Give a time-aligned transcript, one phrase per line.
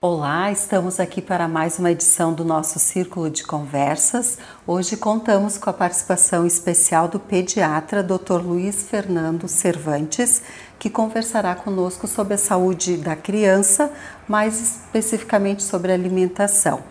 [0.00, 4.38] Olá, estamos aqui para mais uma edição do nosso Círculo de Conversas.
[4.64, 8.40] Hoje contamos com a participação especial do pediatra Dr.
[8.40, 10.40] Luiz Fernando Cervantes,
[10.78, 13.90] que conversará conosco sobre a saúde da criança,
[14.28, 16.84] mais especificamente sobre alimentação.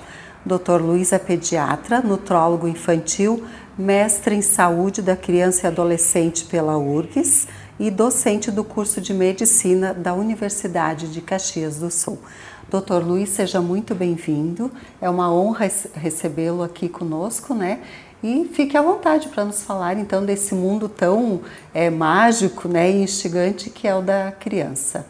[0.45, 0.81] Dr.
[0.81, 3.41] Luiz é pediatra, nutrólogo infantil,
[3.77, 7.47] mestre em saúde da criança e adolescente pela URGS
[7.79, 12.19] e docente do curso de medicina da Universidade de Caxias do Sul.
[12.69, 14.69] Doutor Luiz, seja muito bem-vindo.
[15.01, 17.79] É uma honra recebê-lo aqui conosco, né?
[18.21, 21.39] E fique à vontade para nos falar então desse mundo tão
[21.73, 25.05] é, mágico né, e instigante que é o da criança.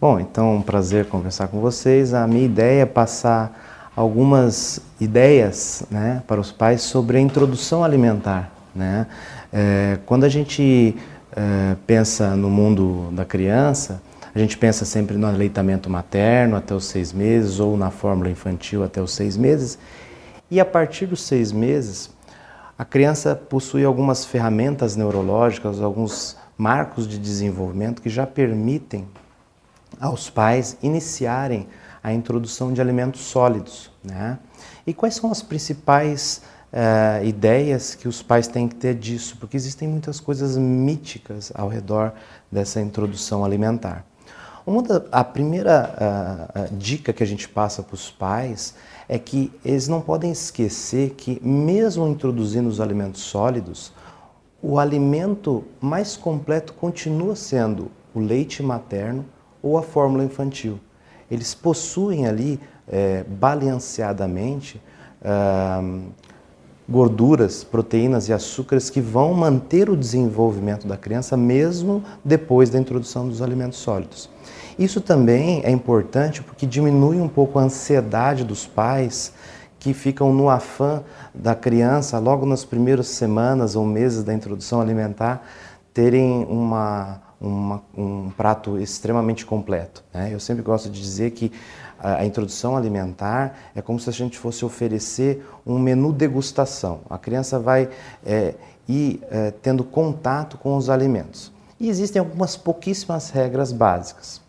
[0.00, 2.12] Bom, então um prazer conversar com vocês.
[2.14, 8.50] A minha ideia é passar algumas ideias né, para os pais sobre a introdução alimentar.
[8.74, 9.06] Né?
[9.52, 10.96] É, quando a gente
[11.30, 14.02] é, pensa no mundo da criança,
[14.34, 18.84] a gente pensa sempre no aleitamento materno até os seis meses ou na fórmula infantil
[18.84, 19.78] até os seis meses.
[20.50, 22.10] E a partir dos seis meses,
[22.78, 29.06] a criança possui algumas ferramentas neurológicas, alguns marcos de desenvolvimento que já permitem
[30.00, 31.66] aos pais iniciarem
[32.02, 33.90] a introdução de alimentos sólidos.
[34.02, 34.38] Né?
[34.86, 36.42] E quais são as principais
[36.72, 39.36] uh, ideias que os pais têm que ter disso?
[39.38, 42.12] Porque existem muitas coisas míticas ao redor
[42.50, 44.04] dessa introdução alimentar.
[44.68, 45.94] Uma da, a primeira
[46.54, 48.74] a, a dica que a gente passa para os pais
[49.08, 53.94] é que eles não podem esquecer que, mesmo introduzindo os alimentos sólidos,
[54.60, 59.24] o alimento mais completo continua sendo o leite materno
[59.62, 60.78] ou a fórmula infantil.
[61.30, 64.82] Eles possuem ali, é, balanceadamente,
[65.24, 65.80] ah,
[66.88, 73.28] gorduras, proteínas e açúcares que vão manter o desenvolvimento da criança mesmo depois da introdução
[73.28, 74.30] dos alimentos sólidos.
[74.78, 79.32] Isso também é importante porque diminui um pouco a ansiedade dos pais
[79.78, 81.02] que ficam no afã
[81.34, 85.46] da criança, logo nas primeiras semanas ou meses da introdução alimentar,
[85.92, 90.02] terem uma, uma, um prato extremamente completo.
[90.12, 90.30] Né?
[90.32, 91.52] Eu sempre gosto de dizer que
[91.98, 97.00] a, introdução alimentar é como se a gente fosse oferecer um menu degustação.
[97.08, 97.88] A criança vai
[98.24, 98.54] é,
[98.88, 101.52] ir é, tendo contato com os alimentos.
[101.80, 104.40] E existem algumas pouquíssimas regras básicas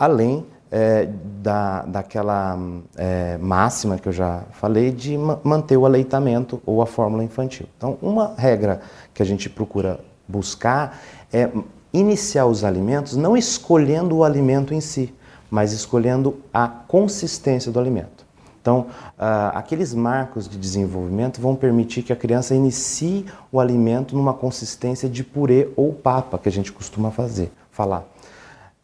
[0.00, 1.06] além é,
[1.42, 2.58] da, daquela
[2.96, 7.66] é, máxima que eu já falei de manter o aleitamento ou a fórmula infantil.
[7.76, 8.80] Então, uma regra
[9.12, 10.98] que a gente procura buscar
[11.30, 11.50] é
[11.92, 15.12] iniciar os alimentos não escolhendo o alimento em si,
[15.50, 18.24] mas escolhendo a consistência do alimento.
[18.60, 18.86] Então,
[19.18, 25.08] uh, aqueles marcos de desenvolvimento vão permitir que a criança inicie o alimento numa consistência
[25.08, 28.04] de purê ou papa, que a gente costuma fazer, falar.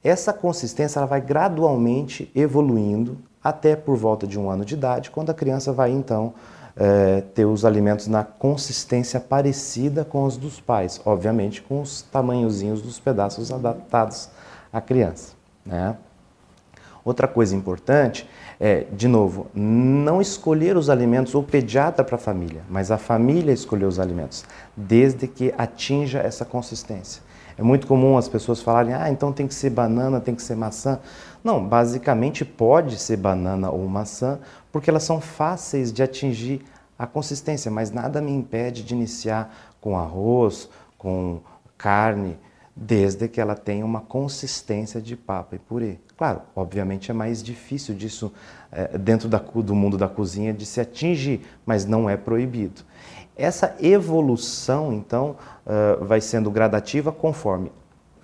[0.02, 5.30] Essa consistência ela vai gradualmente evoluindo até por volta de um ano de idade, quando
[5.30, 6.32] a criança vai então
[6.76, 12.82] é, ter os alimentos na consistência parecida com os dos pais, obviamente com os tamanhozinhos
[12.82, 14.28] dos pedaços adaptados
[14.72, 15.34] à criança.
[15.64, 15.96] Né?
[17.06, 18.28] Outra coisa importante
[18.58, 23.52] é, de novo, não escolher os alimentos ou pediatra para a família, mas a família
[23.52, 24.44] escolher os alimentos,
[24.76, 27.22] desde que atinja essa consistência.
[27.56, 30.56] É muito comum as pessoas falarem, ah, então tem que ser banana, tem que ser
[30.56, 30.98] maçã.
[31.44, 34.40] Não, basicamente pode ser banana ou maçã,
[34.72, 36.60] porque elas são fáceis de atingir
[36.98, 40.68] a consistência, mas nada me impede de iniciar com arroz,
[40.98, 41.38] com
[41.78, 42.36] carne,
[42.76, 45.96] desde que ela tenha uma consistência de papa e purê.
[46.16, 48.30] Claro, obviamente é mais difícil disso
[48.70, 52.82] é, dentro da, do mundo da cozinha de se atingir, mas não é proibido.
[53.34, 57.70] Essa evolução, então, uh, vai sendo gradativa conforme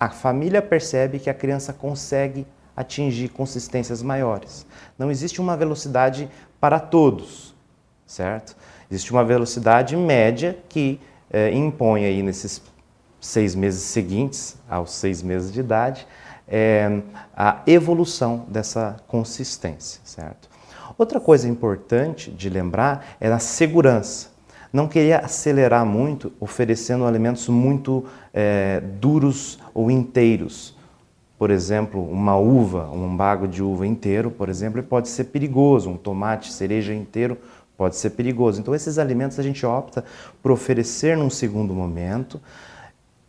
[0.03, 4.65] a família percebe que a criança consegue atingir consistências maiores.
[4.99, 7.55] Não existe uma velocidade para todos,
[8.05, 8.53] certo?
[8.91, 10.99] Existe uma velocidade média que
[11.31, 12.61] eh, impõe aí nesses
[13.25, 16.07] seis meses seguintes, aos seis meses de idade,
[16.47, 17.01] eh,
[17.35, 20.49] a evolução dessa consistência, certo?
[20.97, 24.33] Outra coisa importante de lembrar é a segurança
[24.73, 30.75] não queria acelerar muito, oferecendo alimentos muito é, duros ou inteiros.
[31.37, 35.91] Por exemplo, uma uva, um bago de uva inteiro, por exemplo, pode ser perigoso.
[35.91, 37.37] Um tomate, cereja inteiro
[37.77, 38.61] pode ser perigoso.
[38.61, 40.03] Então, esses alimentos a gente opta
[40.41, 42.41] por oferecer num segundo momento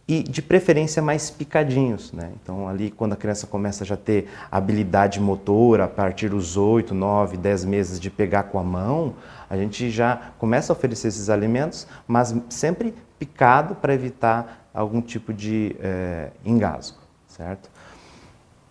[0.07, 2.31] e de preferência mais picadinhos, né?
[2.43, 6.95] Então ali quando a criança começa a já ter habilidade motora a partir dos 8,
[6.95, 9.15] 9, 10 meses de pegar com a mão,
[9.49, 15.33] a gente já começa a oferecer esses alimentos, mas sempre picado para evitar algum tipo
[15.33, 17.71] de é, engasgo, certo?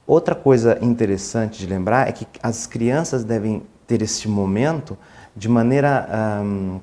[0.06, 4.98] Outra coisa interessante de lembrar é que as crianças devem ter este momento
[5.36, 6.80] de maneira um,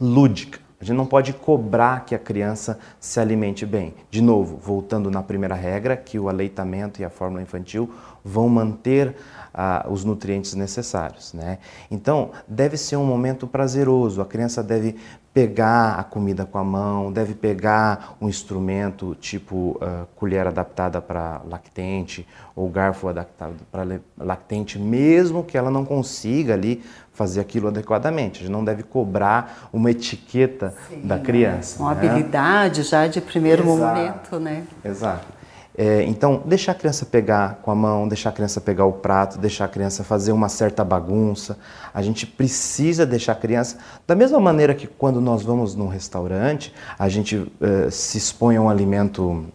[0.00, 0.60] lúdica.
[0.80, 3.94] A gente não pode cobrar que a criança se alimente bem.
[4.10, 7.92] De novo, voltando na primeira regra, que o aleitamento e a fórmula infantil
[8.24, 9.16] vão manter
[9.60, 11.32] ah, os nutrientes necessários.
[11.32, 11.58] Né?
[11.90, 14.22] Então, deve ser um momento prazeroso.
[14.22, 14.94] A criança deve
[15.34, 21.40] pegar a comida com a mão, deve pegar um instrumento tipo uh, colher adaptada para
[21.48, 26.82] lactente ou garfo adaptado para lactente, mesmo que ela não consiga ali
[27.12, 28.40] fazer aquilo adequadamente.
[28.40, 31.82] A gente não deve cobrar uma etiqueta Sim, da criança.
[31.82, 32.08] Uma né?
[32.08, 33.78] habilidade já de primeiro Exato.
[33.78, 34.64] momento, né?
[34.84, 35.37] Exato.
[35.80, 39.38] É, então, deixar a criança pegar com a mão, deixar a criança pegar o prato,
[39.38, 41.56] deixar a criança fazer uma certa bagunça.
[41.94, 46.74] A gente precisa deixar a criança, da mesma maneira que quando nós vamos num restaurante,
[46.98, 49.46] a gente uh, se expõe a um alimento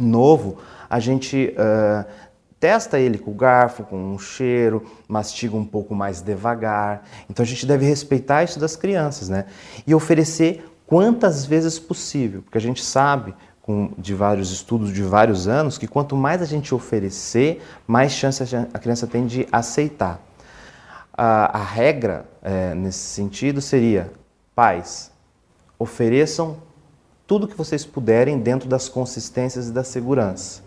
[0.00, 0.56] novo,
[0.88, 2.10] a gente uh,
[2.58, 7.06] testa ele com o garfo, com um cheiro, mastiga um pouco mais devagar.
[7.28, 9.44] Então, a gente deve respeitar isso das crianças, né?
[9.86, 13.34] E oferecer quantas vezes possível, porque a gente sabe
[13.70, 18.42] com, de vários estudos de vários anos que quanto mais a gente oferecer, mais chance
[18.42, 20.20] a criança tem de aceitar.
[21.16, 24.12] A, a regra é, nesse sentido seria:
[24.56, 25.12] pais,
[25.78, 26.56] ofereçam
[27.28, 30.62] tudo que vocês puderem dentro das consistências e da segurança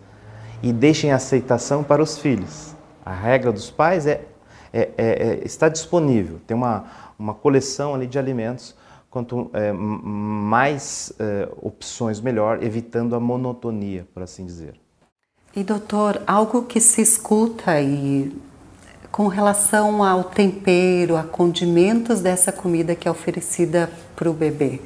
[0.62, 2.74] e deixem a aceitação para os filhos.
[3.06, 4.24] A regra dos pais é,
[4.72, 6.86] é, é, é está disponível, tem uma,
[7.20, 8.74] uma coleção ali de alimentos
[9.14, 14.74] quanto é, mais é, opções melhor, evitando a monotonia, por assim dizer.
[15.56, 18.36] E doutor, algo que se escuta e
[19.12, 24.82] com relação ao tempero, a condimentos dessa comida que é oferecida para o bebê?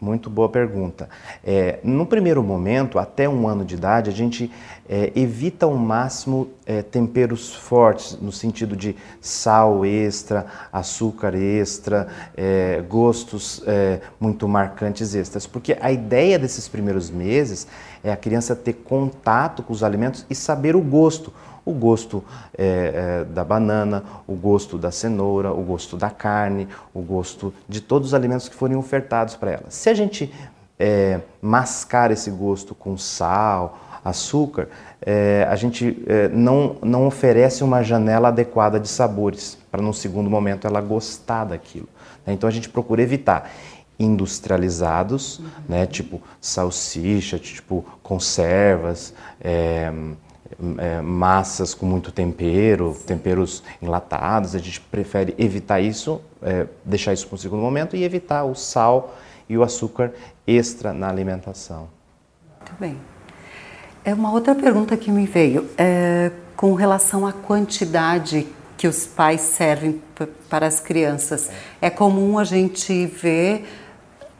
[0.00, 1.10] Muito boa pergunta.
[1.44, 4.50] É, no primeiro momento, até um ano de idade, a gente
[4.88, 12.82] é, evita ao máximo é, temperos fortes, no sentido de sal extra, açúcar extra, é,
[12.88, 17.66] gostos é, muito marcantes extras, porque a ideia desses primeiros meses
[18.02, 21.30] é a criança ter contato com os alimentos e saber o gosto
[21.64, 22.24] o gosto
[22.56, 27.80] é, é, da banana, o gosto da cenoura, o gosto da carne, o gosto de
[27.80, 29.64] todos os alimentos que forem ofertados para ela.
[29.68, 30.32] Se a gente
[30.78, 34.68] é, mascar esse gosto com sal, açúcar,
[35.02, 40.30] é, a gente é, não, não oferece uma janela adequada de sabores para no segundo
[40.30, 41.88] momento ela gostar daquilo.
[42.26, 42.32] Né?
[42.32, 43.50] Então a gente procura evitar
[43.98, 45.46] industrializados, uhum.
[45.68, 49.92] né, tipo salsicha, tipo conservas, é,
[50.78, 57.26] é, massas com muito tempero, temperos enlatados, a gente prefere evitar isso, é, deixar isso
[57.26, 59.16] para o segundo momento e evitar o sal
[59.48, 60.12] e o açúcar
[60.46, 61.88] extra na alimentação.
[62.58, 62.96] Muito bem.
[64.04, 69.42] É uma outra pergunta que me veio é, com relação à quantidade que os pais
[69.42, 70.00] servem
[70.48, 71.50] para as crianças.
[71.82, 73.66] É comum a gente ver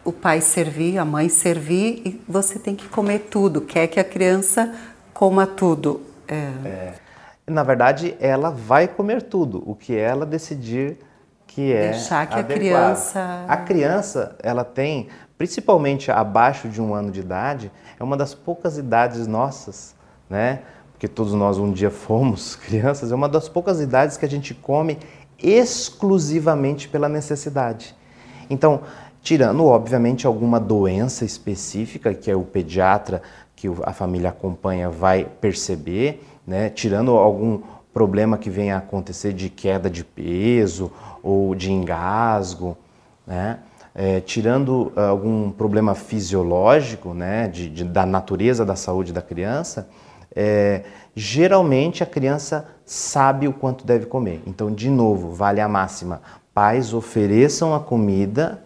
[0.02, 3.60] o pai servir, a mãe servir e você tem que comer tudo.
[3.60, 4.74] Quer que a criança
[5.20, 6.00] coma tudo.
[6.26, 6.34] É.
[6.64, 6.94] É.
[7.46, 10.96] Na verdade, ela vai comer tudo, o que ela decidir
[11.46, 12.54] que é Deixar que adequado.
[12.54, 13.44] a criança...
[13.46, 18.78] A criança, ela tem, principalmente abaixo de um ano de idade, é uma das poucas
[18.78, 19.94] idades nossas,
[20.30, 20.60] né?
[20.92, 24.54] Porque todos nós um dia fomos crianças, é uma das poucas idades que a gente
[24.54, 24.96] come
[25.38, 27.94] exclusivamente pela necessidade.
[28.48, 28.80] Então,
[29.20, 33.20] tirando, obviamente, alguma doença específica, que é o pediatra
[33.60, 36.70] que a família acompanha vai perceber, né?
[36.70, 37.60] tirando algum
[37.92, 40.90] problema que venha a acontecer de queda de peso
[41.22, 42.74] ou de engasgo,
[43.26, 43.58] né?
[43.94, 47.48] É, tirando ah, algum problema fisiológico né?
[47.48, 49.90] De, de, da natureza da saúde da criança,
[50.34, 54.40] é, geralmente a criança sabe o quanto deve comer.
[54.46, 56.22] Então, de novo, vale a máxima:
[56.54, 58.62] pais ofereçam a comida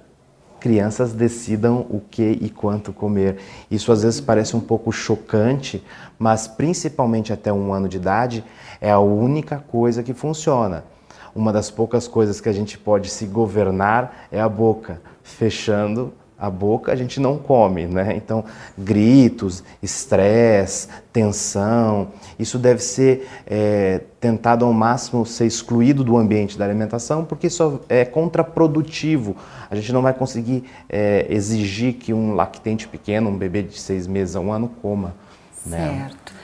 [0.65, 3.37] crianças decidam o que e quanto comer.
[3.71, 5.85] Isso às vezes parece um pouco chocante,
[6.19, 8.43] mas principalmente até um ano de idade
[8.81, 10.83] é a única coisa que funciona.
[11.35, 16.51] Uma das poucas coisas que a gente pode se governar é a boca, fechando a
[16.51, 18.15] boca a gente não come, né?
[18.17, 18.45] Então,
[18.77, 26.65] gritos, estresse, tensão, isso deve ser é, tentado ao máximo ser excluído do ambiente da
[26.65, 29.37] alimentação, porque isso é contraprodutivo.
[29.71, 34.07] A gente não vai conseguir é, exigir que um lactente pequeno, um bebê de seis
[34.07, 35.15] meses a um ano, coma.
[35.65, 36.09] Né?
[36.09, 36.35] Certo.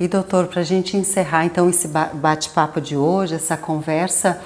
[0.00, 4.40] E doutor, para a gente encerrar então esse bate-papo de hoje, essa conversa,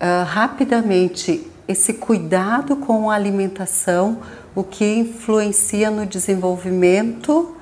[0.00, 4.18] uh, rapidamente esse cuidado com a alimentação,
[4.54, 7.56] o que influencia no desenvolvimento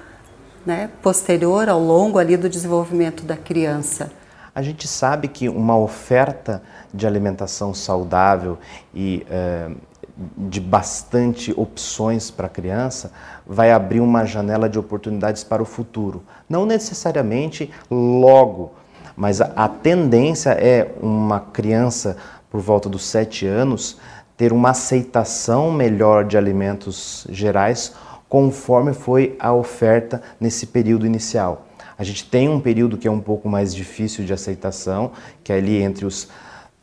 [0.65, 4.13] né, posterior ao longo ali do desenvolvimento da criança?
[4.55, 8.57] A gente sabe que uma oferta de alimentação saudável
[8.95, 9.71] e eh,
[10.17, 13.11] de bastante opções para a criança
[13.45, 16.23] vai abrir uma janela de oportunidades para o futuro.
[16.49, 18.73] Não necessariamente logo,
[19.17, 22.17] mas a, a tendência é uma criança
[22.55, 23.97] por volta dos sete anos
[24.37, 27.95] ter uma aceitação melhor de alimentos gerais
[28.29, 31.67] conforme foi a oferta nesse período inicial.
[31.99, 35.11] A gente tem um período que é um pouco mais difícil de aceitação,
[35.43, 36.29] que é ali entre os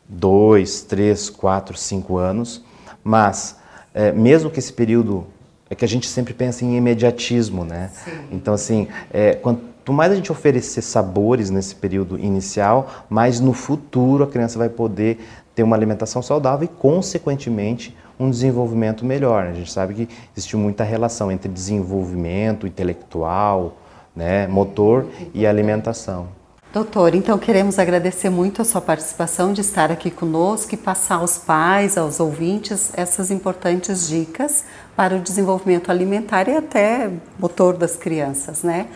[0.06, 2.62] 2, 3, 4, 5 anos,
[3.02, 3.56] mas
[3.94, 5.26] é, mesmo que esse período
[5.70, 7.90] é que a gente sempre pensa em imediatismo, né?
[7.94, 8.10] Sim.
[8.30, 14.22] Então assim, é, quanto mais a gente oferecer sabores nesse período inicial, mais no futuro
[14.22, 15.18] a criança vai poder
[15.54, 19.46] ter uma alimentação saudável e, consequentemente, um desenvolvimento melhor.
[19.46, 23.76] A gente sabe que existe muita relação entre desenvolvimento intelectual,
[24.14, 26.28] né, motor e alimentação.
[26.72, 31.36] Doutor, então queremos agradecer muito a sua participação de estar aqui conosco e passar aos
[31.36, 34.64] pais, aos ouvintes, essas importantes dicas
[34.96, 38.86] para o desenvolvimento alimentar e até motor das crianças, né?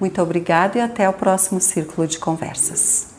[0.00, 3.15] Muito obrigada e até o próximo círculo de conversas.